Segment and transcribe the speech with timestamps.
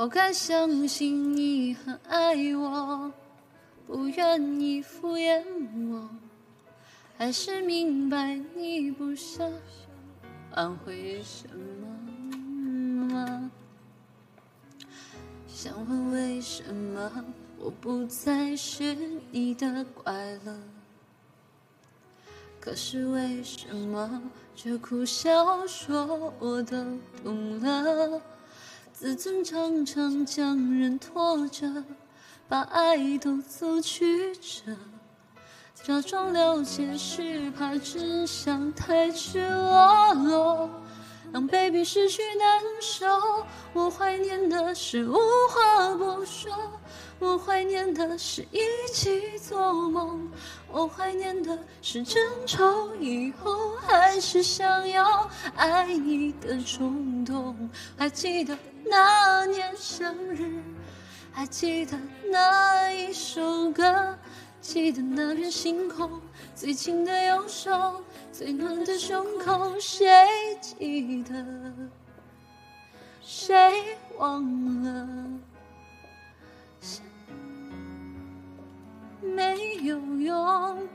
[0.00, 3.12] 我该相信你很爱我，
[3.84, 5.42] 不愿意敷衍
[5.90, 6.08] 我，
[7.16, 9.52] 还是明白你不想
[10.54, 11.48] 挽回什
[13.10, 13.50] 么？
[15.48, 17.24] 想问为什么
[17.58, 18.96] 我不再是
[19.32, 20.56] 你的快乐？
[22.60, 24.22] 可是为什么
[24.54, 26.76] 这苦笑说我都
[27.24, 28.22] 懂了？
[29.00, 31.84] 自尊常常将人拖着，
[32.48, 34.76] 把爱都走曲折。
[35.72, 40.70] 假装了解是怕真相太赤裸裸，
[41.32, 43.06] 让 baby 失去难受。
[43.72, 45.14] 我怀念的是无
[45.48, 46.52] 话不说。
[47.20, 48.60] 我怀念的是一
[48.92, 50.28] 起做梦，
[50.72, 52.64] 我怀念的是争吵
[52.96, 57.70] 以后还是想要爱你的冲动。
[57.96, 58.56] 还记得
[58.90, 60.62] 那年生日，
[61.32, 61.98] 还记得
[62.30, 64.18] 那一首歌，
[64.60, 66.20] 记得那片星空，
[66.54, 70.06] 最紧的右手，最暖的胸口，谁
[70.60, 71.34] 记得？
[73.20, 75.08] 谁忘了？
[79.20, 80.88] 没有用。